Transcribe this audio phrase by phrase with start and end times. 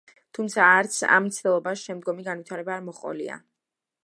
[0.37, 3.39] თუმცა, არც ამ მცდელობას შემდგომი განვითარება არ მოჰყოლია.